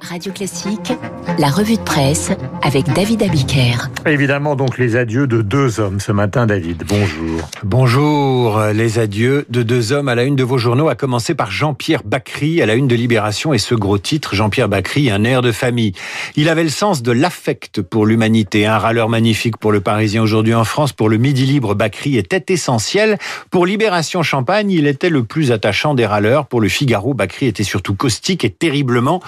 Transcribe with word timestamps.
Radio 0.00 0.32
Classique, 0.32 0.92
la 1.38 1.48
revue 1.48 1.76
de 1.76 1.82
presse 1.82 2.30
avec 2.62 2.86
David 2.92 3.22
Abiker. 3.22 3.88
Évidemment, 4.06 4.56
donc 4.56 4.78
les 4.78 4.96
adieux 4.96 5.26
de 5.26 5.42
deux 5.42 5.80
hommes 5.80 6.00
ce 6.00 6.12
matin, 6.12 6.46
David. 6.46 6.84
Bonjour. 6.88 7.40
Bonjour. 7.62 8.60
Les 8.74 8.98
adieux 8.98 9.44
de 9.48 9.62
deux 9.62 9.92
hommes 9.92 10.08
à 10.08 10.14
la 10.14 10.24
une 10.24 10.36
de 10.36 10.44
vos 10.44 10.58
journaux, 10.58 10.88
à 10.88 10.94
commencer 10.94 11.34
par 11.34 11.50
Jean-Pierre 11.50 12.02
Bacry 12.04 12.62
à 12.62 12.66
la 12.66 12.74
une 12.74 12.88
de 12.88 12.94
Libération 12.94 13.52
et 13.52 13.58
ce 13.58 13.74
gros 13.74 13.98
titre, 13.98 14.34
Jean-Pierre 14.34 14.68
Bacry, 14.68 15.10
un 15.10 15.24
air 15.24 15.42
de 15.42 15.52
famille. 15.52 15.92
Il 16.36 16.48
avait 16.48 16.64
le 16.64 16.70
sens 16.70 17.02
de 17.02 17.12
l'affect 17.12 17.82
pour 17.82 18.06
l'humanité, 18.06 18.66
un 18.66 18.78
râleur 18.78 19.08
magnifique 19.08 19.56
pour 19.56 19.72
le 19.72 19.80
Parisien 19.80 20.22
aujourd'hui 20.22 20.54
en 20.54 20.64
France, 20.64 20.92
pour 20.92 21.08
le 21.08 21.18
Midi 21.18 21.44
Libre, 21.44 21.74
Bacry 21.74 22.16
était 22.16 22.52
essentiel. 22.52 23.18
Pour 23.50 23.66
Libération 23.66 24.22
Champagne, 24.22 24.70
il 24.70 24.86
était 24.86 25.10
le 25.10 25.24
plus 25.24 25.52
attachant 25.52 25.94
des 25.94 26.06
râleurs. 26.06 26.46
Pour 26.46 26.60
le 26.60 26.68
Figaro, 26.68 27.14
Bacry 27.14 27.46
était 27.46 27.62
surtout 27.62 27.94
caustique 27.94 28.44
et 28.44 28.50
terriblement 28.50 29.20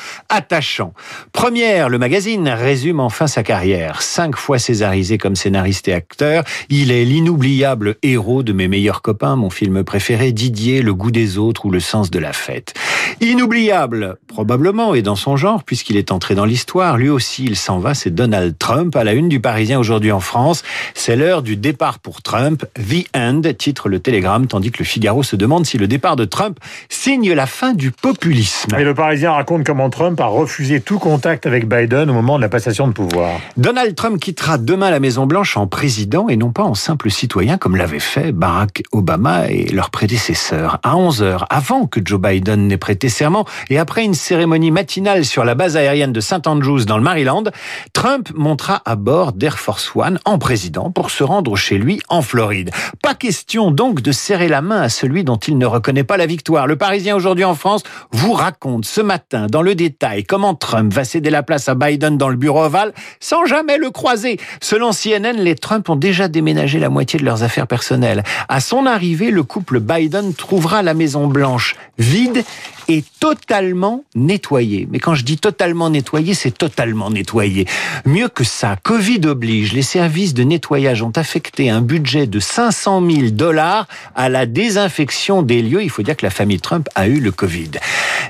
attachant. 0.55 0.95
Première, 1.33 1.89
le 1.89 1.99
magazine 1.99 2.49
résume 2.49 3.01
enfin 3.01 3.27
sa 3.27 3.43
carrière. 3.43 4.03
Cinq 4.03 4.37
fois 4.37 4.61
césarisé 4.61 5.19
comme 5.19 5.35
scénariste 5.35 5.89
et 5.89 5.93
acteur, 5.93 6.45
il 6.69 6.93
est 6.93 7.05
l'inoubliable 7.05 7.97
héros 8.05 8.45
de 8.45 8.53
mes 8.53 8.69
meilleurs 8.69 9.03
copains, 9.03 9.35
mon 9.35 9.51
film 9.51 9.83
préféré, 9.83 10.31
Didier, 10.31 10.81
Le 10.81 10.95
goût 10.95 11.11
des 11.11 11.39
autres 11.39 11.67
ou 11.67 11.71
Le 11.71 11.81
sens 11.81 12.09
de 12.09 12.21
la 12.21 12.33
fête. 12.33 12.73
Inoubliable, 13.21 14.17
probablement, 14.27 14.95
et 14.95 15.03
dans 15.03 15.17
son 15.17 15.37
genre, 15.37 15.65
puisqu'il 15.65 15.97
est 15.97 16.13
entré 16.13 16.35
dans 16.35 16.45
l'histoire. 16.45 16.97
Lui 16.97 17.09
aussi, 17.09 17.45
il 17.45 17.57
s'en 17.57 17.79
va, 17.79 17.95
c'est 17.95 18.11
Donald 18.11 18.57
Trump, 18.59 18.95
à 18.97 19.05
la 19.05 19.13
une 19.13 19.29
du 19.29 19.41
Parisien 19.41 19.79
aujourd'hui 19.79 20.13
en 20.13 20.21
France. 20.21 20.63
C'est 20.95 21.17
l'heure 21.17 21.43
du 21.43 21.57
départ 21.57 21.99
pour 21.99 22.23
Trump. 22.23 22.65
The 22.77 23.07
End, 23.17 23.43
titre 23.57 23.89
le 23.89 24.01
Télégramme, 24.01 24.47
tandis 24.47 24.71
que 24.71 24.79
le 24.81 24.85
Figaro 24.85 25.23
se 25.23 25.37
demande 25.37 25.67
si 25.67 25.79
le 25.79 25.87
départ 25.87 26.17
de 26.17 26.25
Trump 26.25 26.59
signe 26.89 27.33
la 27.33 27.47
fin 27.47 27.73
du 27.75 27.91
populisme. 27.91 28.75
Et 28.79 28.85
le 28.85 28.95
Parisien 28.95 29.33
raconte 29.33 29.65
comment 29.65 29.91
Trump 29.91 30.21
a 30.21 30.27
refusé 30.27 30.81
tout 30.81 30.99
contact 30.99 31.47
avec 31.47 31.69
Biden 31.69 32.11
au 32.11 32.15
moment 32.15 32.37
de 32.37 32.43
la 32.43 32.49
passation 32.49 32.89
de 32.89 32.93
pouvoir. 32.93 33.41
Donald 33.57 33.95
Trump 33.95 34.21
quittera 34.21 34.59
demain 34.59 34.91
la 34.91 35.01
Maison-Blanche 35.01 35.57
en 35.57 35.67
président 35.67 36.29
et 36.29 36.37
non 36.37 36.51
pas 36.51 36.65
en 36.65 36.75
simple 36.75 37.11
citoyen 37.11 37.59
comme 37.59 37.77
l'avaient 37.77 38.01
fait 38.01 38.33
Barack 38.33 38.83
Obama 38.93 39.49
et 39.51 39.67
leurs 39.73 39.91
prédécesseurs. 39.91 40.79
À 40.83 40.97
11 40.97 41.23
heures, 41.23 41.47
avant 41.51 41.87
que 41.87 42.01
Joe 42.05 42.21
Biden 42.21 42.67
n'ait 42.67 42.77
prêté 42.77 43.04
serment 43.09 43.45
et 43.71 43.79
après 43.79 44.05
une 44.05 44.15
cérémonie 44.15 44.71
matinale 44.71 45.25
sur 45.25 45.45
la 45.45 45.55
base 45.55 45.77
aérienne 45.77 46.13
de 46.13 46.21
St. 46.21 46.47
Andrews 46.47 46.85
dans 46.85 46.97
le 46.97 47.03
Maryland, 47.03 47.45
Trump 47.93 48.31
montera 48.35 48.83
à 48.85 48.97
bord 48.97 49.33
d'Air 49.33 49.59
Force 49.59 49.91
One 49.95 50.19
en 50.25 50.39
président 50.39 50.91
pour 50.91 51.11
se 51.11 51.25
rendre 51.25 51.57
chez 51.57 51.79
lui 51.79 52.01
en 52.09 52.23
Floride. 52.23 52.71
Pas 53.03 53.15
question 53.15 53.71
donc 53.71 54.03
de 54.03 54.13
serrer 54.13 54.49
la 54.49 54.63
main 54.63 54.81
à 54.81 54.89
celui 54.89 55.25
dont 55.25 55.37
il 55.37 55.59
ne 55.59 55.67
reconnaît 55.67 56.05
pas 56.05 56.17
la 56.17 56.27
victoire. 56.27 56.67
Le 56.67 56.77
Parisien 56.77 57.17
aujourd'hui 57.17 57.45
en 57.45 57.55
France 57.55 57.83
vous 58.13 58.33
raconte 58.33 58.85
ce 58.85 59.01
matin 59.01 59.47
dans 59.49 59.63
le 59.63 59.75
détail 59.75 60.25
comment 60.25 60.55
Trump 60.55 60.93
va 60.93 61.05
céder 61.05 61.31
la 61.31 61.43
place 61.43 61.69
à 61.69 61.75
Biden 61.75 62.17
dans 62.17 62.29
le 62.29 62.37
bureau 62.37 62.65
ovale 62.65 62.93
sans 63.21 63.47
jamais 63.47 63.79
le 63.79 63.91
croiser. 63.91 64.39
Selon 64.61 64.91
CNN, 64.91 65.37
les 65.37 65.55
Trump 65.55 65.89
ont 65.89 65.97
déjà 65.97 66.29
déménagé 66.29 66.79
la 66.79 66.91
moitié 66.91 67.19
de 67.19 67.25
leurs 67.25 67.43
affaires 67.43 67.67
personnelles. 67.67 68.23
À 68.49 68.61
son 68.61 68.87
arrivée, 68.87 69.31
le 69.31 69.43
couple 69.43 69.81
Biden 69.81 70.35
trouvera 70.35 70.83
la 70.83 70.95
Maison 70.95 71.27
Blanche 71.27 71.77
vide 71.99 72.45
et 72.89 72.94
totalement 73.03 74.05
nettoyée. 74.15 74.87
Mais 74.91 74.99
quand 74.99 75.15
je 75.15 75.25
dis 75.25 75.39
totalement 75.39 75.91
nettoyée, 75.91 76.35
c'est 76.35 76.57
totalement 76.57 77.11
nettoyé. 77.11 77.67
Mieux 78.05 78.29
que 78.29 78.45
ça, 78.45 78.77
Covid 78.83 79.21
oblige, 79.27 79.73
les 79.73 79.83
services 79.83 80.35
de 80.35 80.45
nettoyage 80.45 81.03
ont 81.03 81.13
affecté 81.17 81.71
un 81.71 81.81
budget 81.81 82.27
de 82.27 82.41
500 82.41 83.03
000 83.09 83.31
dollars 83.31 83.87
à 84.15 84.29
la 84.29 84.47
désinfection 84.47 85.43
des 85.43 85.63
lieux. 85.63 85.83
Il 85.83 85.91
faut 85.91 86.03
dire 86.03 86.17
que 86.17 86.27
la 86.27 86.31
famille 86.31 86.61
Trump 86.61 86.89
a 86.95 87.09
eu 87.09 87.21
le 87.21 87.33
Covid. 87.33 87.71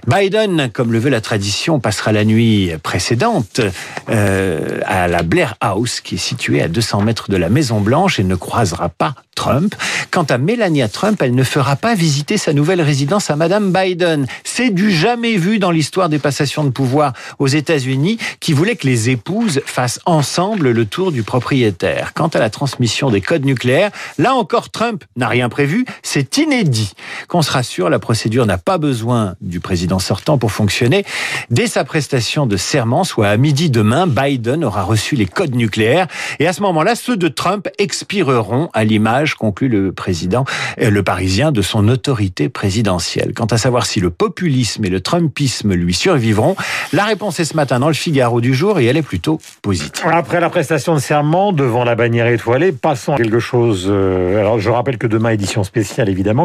Biden, 0.07 0.71
comme 0.73 0.93
le 0.93 0.99
veut 0.99 1.11
la 1.11 1.21
tradition, 1.21 1.81
passera 1.81 2.13
la 2.13 2.25
nuit 2.25 2.73
précédente 2.83 3.61
euh, 4.11 4.81
à 4.85 5.09
la 5.09 5.23
Blair 5.23 5.57
House, 5.61 6.01
qui 6.01 6.17
est 6.17 6.19
située 6.19 6.63
à 6.63 6.69
200 6.69 7.03
mètres 7.03 7.31
de 7.31 7.37
la 7.37 7.49
Maison 7.49 7.81
Blanche 7.81 8.19
et 8.19 8.25
ne 8.25 8.35
croisera 8.35 8.89
pas 8.89 9.15
Trump. 9.35 9.75
Quant 10.11 10.25
à 10.25 10.39
Melania 10.39 10.89
Trump, 10.89 11.21
elle 11.23 11.35
ne 11.35 11.43
fera 11.43 11.77
pas 11.77 11.95
visiter 11.95 12.39
sa 12.39 12.53
nouvelle 12.53 12.81
résidence 12.81 13.31
à 13.31 13.37
Madame 13.37 13.73
Biden. 13.73 14.27
C'est 14.45 14.71
du 14.71 14.91
jamais 14.91 15.37
vu 15.37 15.59
dans 15.59 15.71
l'histoire 15.71 16.09
des 16.09 16.19
passations 16.19 16.65
de 16.65 16.71
pouvoir 16.71 17.13
aux 17.39 17.47
États-Unis 17.47 18.19
qui 18.41 18.53
voulait 18.53 18.77
que 18.77 18.87
les 18.87 19.11
épouses 19.11 19.61
fassent 19.67 20.01
ensemble 20.07 20.71
le 20.71 20.85
tour 20.85 21.13
du 21.13 21.23
propriétaire. 21.23 22.13
Quant 22.15 22.29
à 22.29 22.39
la 22.39 22.51
transmission 22.51 23.11
des 23.11 23.21
codes 23.21 23.45
nucléaires, 23.45 23.91
là 24.19 24.35
encore 24.35 24.71
Trump 24.71 25.05
n'a 25.17 25.29
rien 25.29 25.49
prévu, 25.49 25.85
c'est 26.03 26.37
inédit. 26.39 26.93
Qu'on 27.29 27.43
se 27.43 27.51
rassure, 27.51 27.91
la 27.91 27.99
procédure 27.99 28.47
n'a 28.47 28.59
pas 28.59 28.79
besoin 28.79 29.35
du 29.41 29.61
président 29.61 29.99
sortant 29.99 30.39
pour 30.39 30.53
fonctionner. 30.53 31.05
Dès 31.51 31.67
sa 31.67 31.85
prestation 31.85 32.47
de 32.47 32.57
serment, 32.57 33.05
soit 33.05 33.29
à 33.29 33.37
midi 33.37 33.71
demain, 33.71 34.07
Biden 34.07 34.65
aura 34.65 34.83
reçu 34.83 35.17
les 35.17 35.27
codes 35.27 35.55
nucléaires 35.55 36.07
et 36.39 36.47
à 36.47 36.53
ce 36.53 36.61
moment-là, 36.63 36.95
ceux 36.95 37.17
de 37.17 37.29
Trump 37.29 37.69
expireront 37.79 38.71
à 38.73 38.85
l'image 38.85 39.24
conclut 39.33 39.69
le 39.69 39.93
président, 39.93 40.45
euh, 40.81 40.91
le 40.91 41.03
Parisien, 41.03 41.53
de 41.53 41.63
son 41.63 41.89
autorité 41.89 42.51
présidentielle. 42.51 43.33
Quant 43.35 43.47
à 43.47 43.57
savoir 43.57 43.87
si 43.87 44.01
le 44.01 44.11
populisme 44.11 44.85
et 44.85 44.91
le 44.91 45.01
trumpisme 45.01 45.73
lui 45.73 45.95
survivront, 45.95 46.57
la 46.93 47.05
réponse 47.05 47.41
est 47.41 47.45
ce 47.47 47.57
matin 47.57 47.79
dans 47.81 47.89
le 47.89 47.95
Figaro 47.95 48.43
du 48.43 48.55
jour 48.55 48.79
et 48.79 48.85
elle 48.85 48.97
est 48.97 49.03
plutôt 49.03 49.41
positive. 49.63 50.05
Après 50.05 50.41
la 50.41 50.51
prestation 50.51 50.95
de 50.95 51.01
serment 51.01 51.53
devant 51.53 51.85
la 51.85 51.95
bannière 51.95 52.27
étoilée, 52.27 52.73
passons 52.73 53.15
à 53.15 53.17
quelque 53.17 53.39
chose. 53.39 53.87
Euh, 53.89 54.39
alors 54.39 54.59
je 54.59 54.69
rappelle 54.71 54.99
que 54.99 55.07
demain 55.07 55.31
édition 55.31 55.65
spéciale 55.65 56.09
évidemment. 56.09 56.45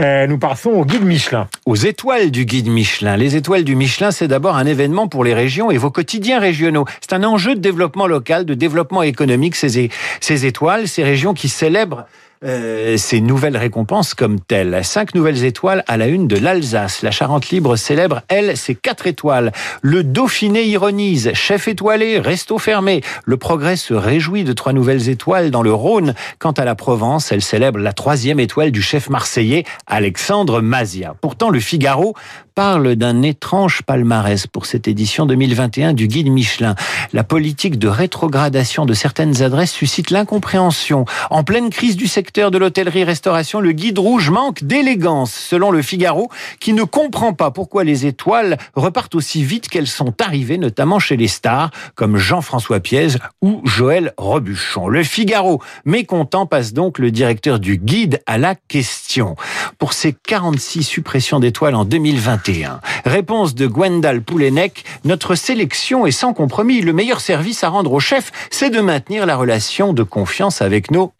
Euh, 0.00 0.26
nous 0.26 0.38
passons 0.38 0.70
au 0.70 0.84
guide 0.84 1.04
Michelin. 1.04 1.48
Aux 1.66 1.76
étoiles 1.76 2.30
du 2.30 2.44
guide 2.44 2.68
Michelin. 2.68 3.16
Les 3.16 3.36
étoiles 3.36 3.64
du 3.64 3.76
Michelin, 3.76 4.10
c'est 4.10 4.28
d'abord 4.28 4.56
un 4.56 4.66
événement 4.66 5.08
pour 5.08 5.24
les 5.24 5.34
régions 5.34 5.70
et 5.70 5.78
vos 5.78 5.90
quotidiens 5.90 6.40
régionaux. 6.40 6.84
C'est 7.00 7.14
un 7.14 7.24
enjeu 7.24 7.54
de 7.54 7.60
développement 7.60 8.06
local, 8.06 8.44
de 8.44 8.54
développement 8.54 9.02
économique. 9.02 9.56
Ces, 9.56 9.90
ces 10.20 10.46
étoiles, 10.46 10.88
ces 10.88 11.02
régions 11.02 11.34
qui 11.34 11.48
célèbrent 11.48 12.04
euh, 12.44 12.96
ces 12.96 13.20
nouvelles 13.20 13.56
récompenses 13.56 14.14
comme 14.14 14.38
telles. 14.38 14.84
Cinq 14.84 15.16
nouvelles 15.16 15.44
étoiles 15.44 15.82
à 15.88 15.96
la 15.96 16.06
une 16.06 16.28
de 16.28 16.36
l'Alsace. 16.36 17.02
La 17.02 17.10
Charente 17.10 17.50
Libre 17.50 17.74
célèbre, 17.74 18.22
elle, 18.28 18.56
ses 18.56 18.76
quatre 18.76 19.08
étoiles. 19.08 19.50
Le 19.82 20.04
Dauphiné 20.04 20.64
ironise. 20.64 21.32
Chef 21.34 21.66
étoilé, 21.66 22.20
resto 22.20 22.58
fermé. 22.58 23.02
Le 23.24 23.36
Progrès 23.38 23.74
se 23.74 23.92
réjouit 23.92 24.44
de 24.44 24.52
trois 24.52 24.72
nouvelles 24.72 25.08
étoiles 25.08 25.50
dans 25.50 25.62
le 25.62 25.74
Rhône. 25.74 26.14
Quant 26.38 26.52
à 26.52 26.64
la 26.64 26.76
Provence, 26.76 27.32
elle 27.32 27.42
célèbre 27.42 27.80
la 27.80 27.92
troisième 27.92 28.38
étoile 28.38 28.70
du 28.70 28.82
chef 28.82 29.10
marseillais, 29.10 29.64
Alexandre 29.88 30.60
Mazia. 30.60 31.16
Pourtant, 31.20 31.50
le 31.50 31.58
Figaro 31.58 32.14
parle 32.54 32.96
d'un 32.96 33.22
étrange 33.22 33.82
palmarès 33.82 34.46
pour 34.48 34.66
cette 34.66 34.88
édition 34.88 35.26
2021 35.26 35.92
du 35.92 36.08
guide 36.08 36.28
Michelin. 36.28 36.74
La 37.12 37.22
politique 37.22 37.78
de 37.78 37.86
rétrogradation 37.88 38.84
de 38.84 38.94
certaines 38.94 39.42
adresses 39.42 39.70
suscite 39.72 40.10
l'incompréhension. 40.10 41.04
En 41.30 41.44
pleine 41.44 41.70
crise 41.70 41.96
du 41.96 42.08
secteur 42.08 42.27
de 42.34 42.58
l'hôtellerie-restauration, 42.58 43.60
le 43.60 43.72
guide 43.72 43.98
rouge 43.98 44.30
manque 44.30 44.62
d'élégance, 44.62 45.32
selon 45.32 45.70
le 45.70 45.82
Figaro, 45.82 46.30
qui 46.60 46.72
ne 46.72 46.84
comprend 46.84 47.32
pas 47.32 47.50
pourquoi 47.50 47.84
les 47.84 48.06
étoiles 48.06 48.58
repartent 48.74 49.14
aussi 49.14 49.42
vite 49.42 49.68
qu'elles 49.68 49.86
sont 49.86 50.14
arrivées, 50.20 50.58
notamment 50.58 50.98
chez 50.98 51.16
les 51.16 51.28
stars, 51.28 51.70
comme 51.94 52.16
Jean-François 52.16 52.80
Pièze 52.80 53.18
ou 53.42 53.60
Joël 53.64 54.12
Robuchon. 54.18 54.88
Le 54.88 55.02
Figaro, 55.02 55.62
mécontent, 55.84 56.46
passe 56.46 56.72
donc 56.72 56.98
le 56.98 57.10
directeur 57.10 57.58
du 57.58 57.78
guide 57.78 58.20
à 58.26 58.38
la 58.38 58.54
question. 58.54 59.34
Pour 59.78 59.92
ces 59.92 60.12
46 60.12 60.84
suppressions 60.84 61.40
d'étoiles 61.40 61.74
en 61.74 61.84
2021, 61.84 62.80
Réponse 63.04 63.54
de 63.54 63.66
Gwendal 63.66 64.22
Poulenec, 64.22 64.84
notre 65.04 65.34
sélection 65.34 66.06
est 66.06 66.10
sans 66.10 66.34
compromis. 66.34 66.80
Le 66.80 66.92
meilleur 66.92 67.20
service 67.20 67.64
à 67.64 67.68
rendre 67.68 67.92
au 67.92 68.00
chef, 68.00 68.30
c'est 68.50 68.70
de 68.70 68.80
maintenir 68.80 69.26
la 69.26 69.36
relation 69.36 69.92
de 69.92 70.02
confiance 70.02 70.62
avec 70.62 70.90
nos 70.90 71.12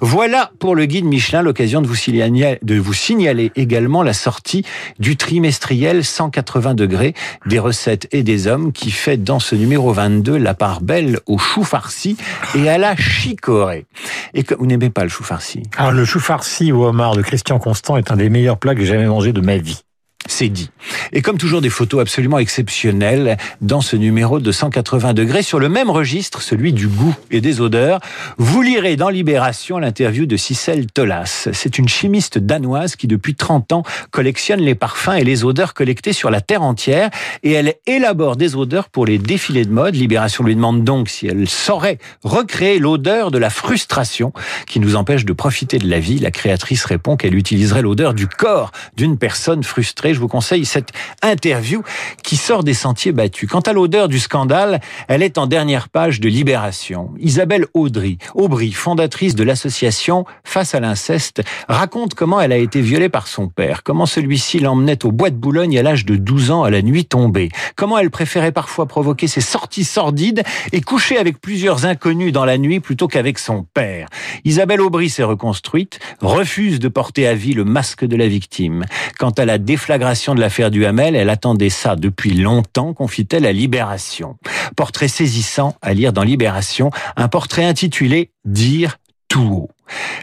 Voilà 0.00 0.50
pour 0.58 0.74
le 0.74 0.86
guide 0.86 1.04
Michelin 1.04 1.42
l'occasion 1.42 1.80
de 1.82 1.86
vous 1.86 1.94
signaler, 1.94 3.52
également 3.56 4.02
la 4.02 4.12
sortie 4.12 4.64
du 4.98 5.16
trimestriel 5.16 6.04
180 6.04 6.74
degrés 6.74 7.14
des 7.46 7.58
recettes 7.58 8.08
et 8.12 8.22
des 8.22 8.46
hommes 8.46 8.72
qui 8.72 8.90
fait 8.90 9.16
dans 9.16 9.38
ce 9.38 9.54
numéro 9.54 9.92
22 9.92 10.36
la 10.36 10.54
part 10.54 10.80
belle 10.80 11.20
au 11.26 11.38
chou 11.38 11.62
farci 11.64 12.16
et 12.54 12.68
à 12.68 12.78
la 12.78 12.96
chicorée. 12.96 13.86
Et 14.34 14.42
que 14.42 14.54
vous 14.54 14.66
n'aimez 14.66 14.90
pas 14.90 15.04
le 15.04 15.08
chou 15.08 15.24
farci? 15.24 15.62
Ah, 15.76 15.90
le 15.90 16.04
chou 16.04 16.20
farci 16.20 16.72
au 16.72 16.84
homard 16.84 17.16
de 17.16 17.22
Christian 17.22 17.58
Constant 17.58 17.96
est 17.96 18.10
un 18.10 18.16
des 18.16 18.30
meilleurs 18.30 18.58
plats 18.58 18.74
que 18.74 18.80
j'ai 18.80 18.86
jamais 18.86 19.06
mangé 19.06 19.32
de 19.32 19.40
ma 19.40 19.56
vie. 19.58 19.82
C'est 20.26 20.48
dit. 20.48 20.70
Et 21.12 21.20
comme 21.20 21.36
toujours, 21.36 21.60
des 21.60 21.68
photos 21.68 22.00
absolument 22.00 22.38
exceptionnelles 22.38 23.36
dans 23.60 23.82
ce 23.82 23.94
numéro 23.94 24.40
de 24.40 24.52
180 24.52 25.12
degrés 25.12 25.42
sur 25.42 25.58
le 25.58 25.68
même 25.68 25.90
registre, 25.90 26.40
celui 26.40 26.72
du 26.72 26.88
goût 26.88 27.14
et 27.30 27.42
des 27.42 27.60
odeurs. 27.60 28.00
Vous 28.38 28.62
lirez 28.62 28.96
dans 28.96 29.10
Libération 29.10 29.78
l'interview 29.78 30.24
de 30.24 30.38
Cicel 30.38 30.86
Tolas. 30.86 31.48
C'est 31.52 31.78
une 31.78 31.88
chimiste 31.88 32.38
danoise 32.38 32.96
qui, 32.96 33.06
depuis 33.06 33.34
30 33.34 33.72
ans, 33.72 33.82
collectionne 34.10 34.60
les 34.60 34.74
parfums 34.74 35.12
et 35.18 35.24
les 35.24 35.44
odeurs 35.44 35.74
collectées 35.74 36.14
sur 36.14 36.30
la 36.30 36.40
terre 36.40 36.62
entière 36.62 37.10
et 37.42 37.52
elle 37.52 37.74
élabore 37.86 38.36
des 38.36 38.56
odeurs 38.56 38.88
pour 38.88 39.04
les 39.04 39.18
défilés 39.18 39.66
de 39.66 39.72
mode. 39.72 39.94
Libération 39.94 40.42
lui 40.42 40.56
demande 40.56 40.84
donc 40.84 41.10
si 41.10 41.26
elle 41.26 41.48
saurait 41.48 41.98
recréer 42.22 42.78
l'odeur 42.78 43.30
de 43.30 43.38
la 43.38 43.50
frustration 43.50 44.32
qui 44.66 44.80
nous 44.80 44.96
empêche 44.96 45.26
de 45.26 45.32
profiter 45.34 45.78
de 45.78 45.88
la 45.88 46.00
vie. 46.00 46.18
La 46.18 46.30
créatrice 46.30 46.86
répond 46.86 47.16
qu'elle 47.16 47.34
utiliserait 47.34 47.82
l'odeur 47.82 48.14
du 48.14 48.26
corps 48.26 48.72
d'une 48.96 49.18
personne 49.18 49.62
frustrée 49.62 50.13
je 50.14 50.20
vous 50.20 50.28
conseille 50.28 50.64
cette 50.64 50.90
interview 51.22 51.82
qui 52.22 52.36
sort 52.36 52.64
des 52.64 52.74
sentiers 52.74 53.12
battus. 53.12 53.48
Quant 53.48 53.60
à 53.60 53.72
l'odeur 53.72 54.08
du 54.08 54.18
scandale, 54.18 54.80
elle 55.08 55.22
est 55.22 55.38
en 55.38 55.46
dernière 55.46 55.88
page 55.88 56.20
de 56.20 56.28
Libération. 56.28 57.10
Isabelle 57.18 57.66
Audry, 57.74 58.18
Aubry, 58.34 58.72
fondatrice 58.72 59.34
de 59.34 59.44
l'association 59.44 60.24
Face 60.44 60.74
à 60.74 60.80
l'inceste, 60.80 61.42
raconte 61.68 62.14
comment 62.14 62.40
elle 62.40 62.52
a 62.52 62.56
été 62.56 62.80
violée 62.80 63.08
par 63.08 63.26
son 63.26 63.48
père, 63.48 63.82
comment 63.82 64.06
celui-ci 64.06 64.60
l'emmenait 64.60 65.04
au 65.04 65.12
bois 65.12 65.30
de 65.30 65.36
Boulogne 65.36 65.78
à 65.78 65.82
l'âge 65.82 66.04
de 66.04 66.16
12 66.16 66.50
ans 66.50 66.62
à 66.62 66.70
la 66.70 66.82
nuit 66.82 67.04
tombée, 67.04 67.50
comment 67.76 67.98
elle 67.98 68.10
préférait 68.10 68.52
parfois 68.52 68.86
provoquer 68.86 69.26
ses 69.26 69.40
sorties 69.40 69.84
sordides 69.84 70.42
et 70.72 70.80
coucher 70.80 71.18
avec 71.18 71.40
plusieurs 71.40 71.86
inconnus 71.86 72.32
dans 72.32 72.44
la 72.44 72.58
nuit 72.58 72.80
plutôt 72.80 73.08
qu'avec 73.08 73.38
son 73.38 73.64
père. 73.74 74.08
Isabelle 74.44 74.80
Aubry 74.80 75.10
s'est 75.10 75.24
reconstruite, 75.24 75.98
refuse 76.20 76.78
de 76.78 76.88
porter 76.88 77.26
à 77.26 77.34
vie 77.34 77.54
le 77.54 77.64
masque 77.64 78.04
de 78.04 78.16
la 78.16 78.28
victime. 78.28 78.84
Quant 79.18 79.30
à 79.30 79.44
la 79.44 79.58
déflagration 79.58 80.03
de 80.04 80.40
l'affaire 80.40 80.70
du 80.70 80.84
Hamel, 80.84 81.16
elle 81.16 81.30
attendait 81.30 81.70
ça 81.70 81.96
depuis 81.96 82.34
longtemps, 82.34 82.92
confie-t-elle 82.92 83.46
à 83.46 83.52
Libération. 83.52 84.36
Portrait 84.76 85.08
saisissant 85.08 85.76
à 85.80 85.94
lire 85.94 86.12
dans 86.12 86.22
Libération, 86.22 86.90
un 87.16 87.28
portrait 87.28 87.64
intitulé 87.64 88.30
Dire 88.44 88.98
tout 89.28 89.40
haut. 89.40 89.70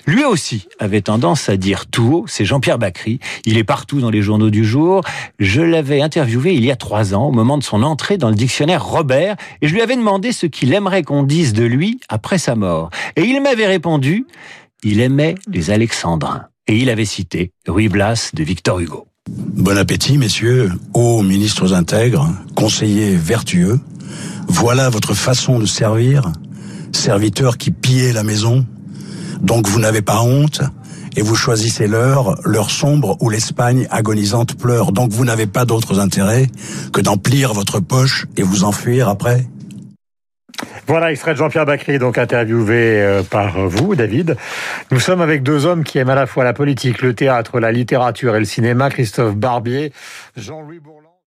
Lui 0.05 0.23
aussi 0.23 0.67
avait 0.77 1.01
tendance 1.01 1.49
à 1.49 1.57
dire 1.57 1.87
tout 1.87 2.13
haut, 2.13 2.25
c'est 2.27 2.45
Jean-Pierre 2.45 2.77
Bacry. 2.77 3.19
Il 3.45 3.57
est 3.57 3.63
partout 3.63 4.01
dans 4.01 4.11
les 4.11 4.21
journaux 4.21 4.51
du 4.51 4.63
jour. 4.63 5.01
Je 5.39 5.61
l'avais 5.63 6.01
interviewé 6.01 6.53
il 6.53 6.63
y 6.63 6.71
a 6.71 6.75
trois 6.75 7.15
ans, 7.15 7.29
au 7.29 7.31
moment 7.31 7.57
de 7.57 7.63
son 7.63 7.81
entrée 7.81 8.17
dans 8.17 8.29
le 8.29 8.35
dictionnaire 8.35 8.85
Robert, 8.85 9.35
et 9.63 9.67
je 9.67 9.73
lui 9.73 9.81
avais 9.81 9.95
demandé 9.95 10.31
ce 10.31 10.45
qu'il 10.45 10.73
aimerait 10.73 11.01
qu'on 11.01 11.23
dise 11.23 11.53
de 11.53 11.63
lui 11.63 11.99
après 12.07 12.37
sa 12.37 12.55
mort. 12.55 12.91
Et 13.15 13.23
il 13.23 13.41
m'avait 13.41 13.67
répondu, 13.67 14.27
il 14.83 14.99
aimait 14.99 15.35
les 15.51 15.71
Alexandrins. 15.71 16.45
Et 16.67 16.77
il 16.77 16.89
avait 16.91 17.05
cité 17.05 17.51
Ruy 17.67 17.89
Blas 17.89 18.29
de 18.33 18.43
Victor 18.43 18.79
Hugo. 18.79 19.07
Bon 19.33 19.77
appétit, 19.77 20.17
messieurs, 20.17 20.73
hauts 20.93 21.21
ministres 21.21 21.73
intègres, 21.73 22.27
conseillers 22.53 23.15
vertueux. 23.15 23.79
Voilà 24.49 24.89
votre 24.89 25.13
façon 25.13 25.57
de 25.57 25.65
servir, 25.65 26.33
serviteurs 26.91 27.57
qui 27.57 27.71
pillaient 27.71 28.11
la 28.11 28.23
maison. 28.23 28.65
Donc 29.41 29.69
vous 29.69 29.79
n'avez 29.79 30.01
pas 30.01 30.21
honte 30.21 30.61
et 31.15 31.21
vous 31.21 31.35
choisissez 31.35 31.87
l'heure, 31.87 32.41
l'heure 32.43 32.71
sombre 32.71 33.15
où 33.21 33.29
l'Espagne 33.29 33.87
agonisante 33.89 34.55
pleure. 34.55 34.91
Donc 34.91 35.11
vous 35.11 35.23
n'avez 35.23 35.47
pas 35.47 35.63
d'autres 35.63 35.99
intérêts 35.99 36.49
que 36.91 36.99
d'emplir 36.99 37.53
votre 37.53 37.79
poche 37.79 38.25
et 38.35 38.43
vous 38.43 38.65
enfuir 38.65 39.07
après. 39.07 39.47
Voilà, 40.91 41.09
extrait 41.13 41.31
de 41.31 41.37
Jean-Pierre 41.37 41.65
Bacry, 41.65 41.99
donc 41.99 42.17
interviewé 42.17 43.01
euh, 43.01 43.23
par 43.23 43.65
vous, 43.69 43.95
David. 43.95 44.35
Nous 44.91 44.99
sommes 44.99 45.21
avec 45.21 45.41
deux 45.41 45.65
hommes 45.65 45.85
qui 45.85 45.99
aiment 45.99 46.09
à 46.09 46.15
la 46.15 46.25
fois 46.25 46.43
la 46.43 46.51
politique, 46.51 47.01
le 47.01 47.13
théâtre, 47.13 47.61
la 47.61 47.71
littérature 47.71 48.35
et 48.35 48.39
le 48.39 48.45
cinéma, 48.45 48.89
Christophe 48.89 49.37
Barbier, 49.37 49.93
Jean-Louis. 50.35 50.81